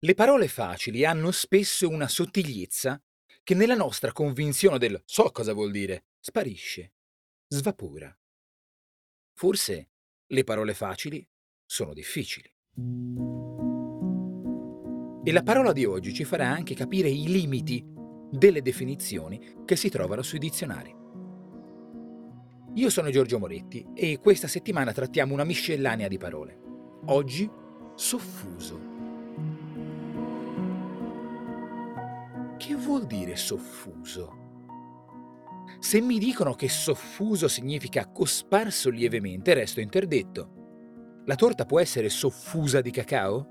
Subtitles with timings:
[0.00, 3.02] Le parole facili hanno spesso una sottigliezza
[3.42, 6.92] che nella nostra convinzione del so cosa vuol dire sparisce,
[7.48, 8.16] svapora.
[9.34, 9.90] Forse
[10.28, 11.26] le parole facili
[11.66, 12.48] sono difficili.
[15.24, 17.84] E la parola di oggi ci farà anche capire i limiti
[18.30, 20.94] delle definizioni che si trovano sui dizionari.
[22.74, 26.56] Io sono Giorgio Moretti e questa settimana trattiamo una miscellanea di parole.
[27.06, 27.50] Oggi
[27.96, 28.97] soffuso.
[32.58, 34.32] Che vuol dire soffuso?
[35.78, 41.22] Se mi dicono che soffuso significa cosparso lievemente, resto interdetto.
[41.26, 43.46] La torta può essere soffusa di cacao?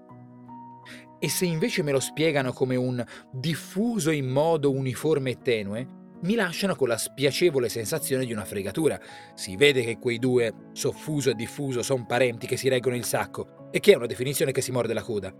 [1.20, 5.88] E se invece me lo spiegano come un diffuso in modo uniforme e tenue,
[6.24, 9.00] mi lasciano con la spiacevole sensazione di una fregatura.
[9.36, 13.70] Si vede che quei due, soffuso e diffuso, sono parenti che si reggono il sacco
[13.72, 15.34] e che è una definizione che si morde la coda.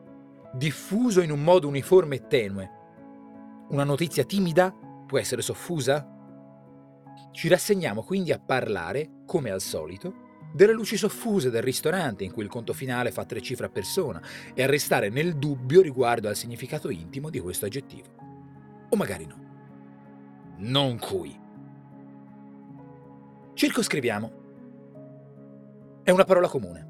[0.54, 2.72] Diffuso in un modo uniforme e tenue.
[3.70, 4.74] Una notizia timida
[5.06, 6.08] può essere soffusa?
[7.32, 12.44] Ci rassegniamo quindi a parlare, come al solito, delle luci soffuse del ristorante in cui
[12.44, 14.22] il conto finale fa tre cifre a persona
[14.54, 18.08] e a restare nel dubbio riguardo al significato intimo di questo aggettivo.
[18.90, 19.36] O magari no.
[20.60, 21.38] Non qui.
[23.54, 24.46] Circoscriviamo.
[26.04, 26.88] È una parola comune,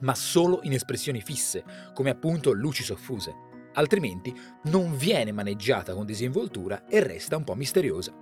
[0.00, 1.62] ma solo in espressioni fisse,
[1.92, 8.12] come appunto luci soffuse altrimenti non viene maneggiata con disinvoltura e resta un po' misteriosa.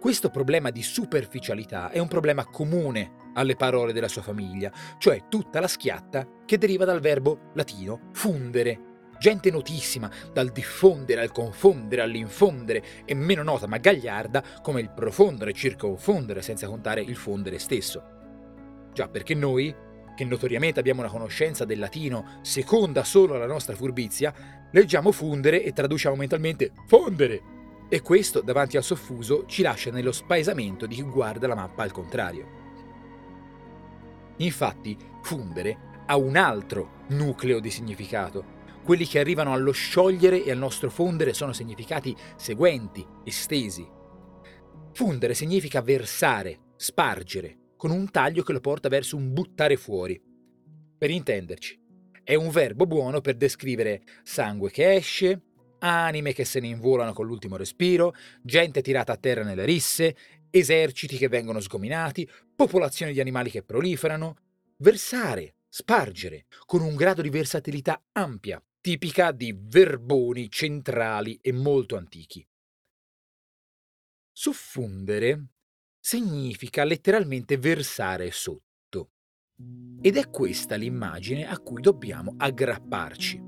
[0.00, 5.60] Questo problema di superficialità è un problema comune alle parole della sua famiglia, cioè tutta
[5.60, 8.92] la schiatta che deriva dal verbo latino fundere.
[9.18, 15.54] Gente notissima, dal diffondere al confondere all'infondere e meno nota ma gagliarda come il profondere
[15.54, 18.02] circonfondere senza contare il fondere stesso.
[18.92, 19.74] Già perché noi,
[20.14, 25.72] che notoriamente abbiamo una conoscenza del latino seconda solo alla nostra furbizia, leggiamo fundere e
[25.72, 27.52] traduciamo mentalmente fondere.
[27.88, 31.92] E questo, davanti al soffuso, ci lascia nello spaesamento di chi guarda la mappa al
[31.92, 32.62] contrario.
[34.38, 38.62] Infatti, fundere ha un altro nucleo di significato.
[38.82, 43.88] Quelli che arrivano allo sciogliere e al nostro fondere sono significati seguenti, estesi.
[44.92, 50.18] Fundere significa versare, spargere, con un taglio che lo porta verso un buttare fuori.
[50.96, 51.78] Per intenderci,
[52.24, 55.42] è un verbo buono per descrivere sangue che esce,
[55.80, 60.16] anime che se ne involano con l'ultimo respiro, gente tirata a terra nelle risse,
[60.48, 64.36] eserciti che vengono sgominati, popolazioni di animali che proliferano,
[64.78, 72.48] versare, spargere, con un grado di versatilità ampia, tipica di verboni centrali e molto antichi.
[74.32, 75.48] Suffundere
[76.04, 79.12] significa letteralmente versare sotto.
[80.02, 83.42] Ed è questa l'immagine a cui dobbiamo aggrapparci.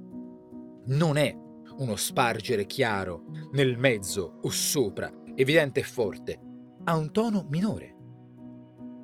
[0.86, 1.36] Non è
[1.76, 6.40] uno spargere chiaro, nel mezzo o sopra, evidente e forte,
[6.84, 7.94] ha un tono minore.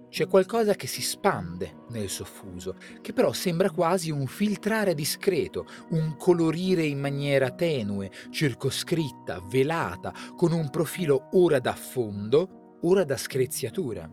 [0.08, 6.16] C'è qualcosa che si spande nel soffuso, che però sembra quasi un filtrare discreto, un
[6.16, 14.10] colorire in maniera tenue, circoscritta, velata, con un profilo ora da fondo, ora da screziatura.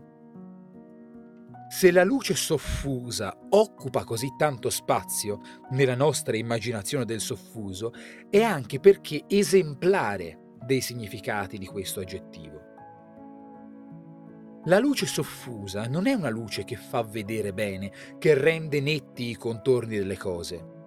[1.68, 5.40] Se la luce soffusa occupa così tanto spazio
[5.70, 7.92] nella nostra immaginazione del soffuso,
[8.28, 12.68] è anche perché esemplare dei significati di questo aggettivo.
[14.64, 19.36] La luce soffusa non è una luce che fa vedere bene, che rende netti i
[19.36, 20.78] contorni delle cose.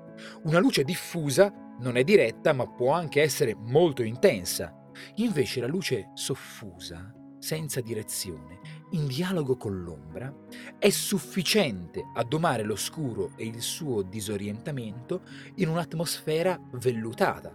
[0.43, 4.77] Una luce diffusa non è diretta ma può anche essere molto intensa.
[5.15, 8.61] Invece la luce soffusa senza direzione,
[8.91, 10.33] in dialogo con l'ombra,
[10.79, 15.23] è sufficiente a domare l'oscuro e il suo disorientamento
[15.55, 17.53] in un'atmosfera vellutata,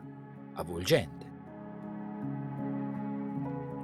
[0.52, 1.26] avvolgente.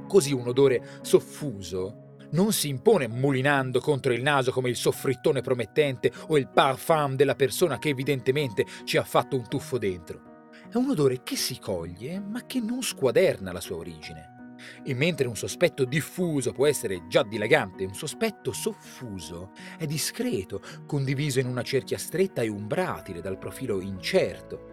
[0.06, 6.12] Così un odore soffuso non si impone mulinando contro il naso come il soffrittone promettente
[6.26, 10.50] o il parfum della persona che evidentemente ci ha fatto un tuffo dentro.
[10.70, 14.33] È un odore che si coglie ma che non squaderna la sua origine.
[14.84, 21.40] E mentre un sospetto diffuso può essere già dilagante, un sospetto soffuso è discreto, condiviso
[21.40, 24.72] in una cerchia stretta e umbratile dal profilo incerto.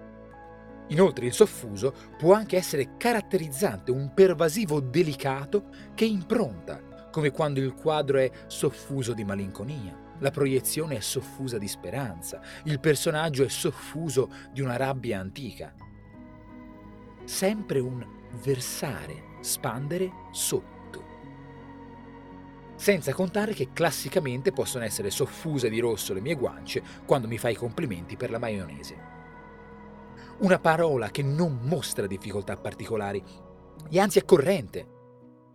[0.87, 7.73] Inoltre il soffuso può anche essere caratterizzante, un pervasivo delicato che impronta, come quando il
[7.73, 14.29] quadro è soffuso di malinconia, la proiezione è soffusa di speranza, il personaggio è soffuso
[14.51, 15.73] di una rabbia antica.
[17.23, 18.05] Sempre un
[18.41, 20.79] versare spandere sotto.
[22.75, 27.55] Senza contare che classicamente possono essere soffuse di rosso le mie guance quando mi fai
[27.55, 29.19] complimenti per la maionese.
[30.39, 33.23] Una parola che non mostra difficoltà particolari
[33.89, 34.87] e anzi è corrente,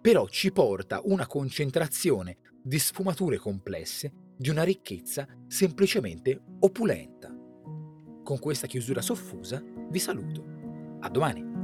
[0.00, 7.34] però ci porta una concentrazione di sfumature complesse di una ricchezza semplicemente opulenta.
[8.22, 10.44] Con questa chiusura soffusa vi saluto.
[11.00, 11.55] A domani.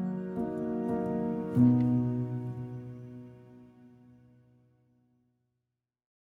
[1.54, 2.01] Thank you.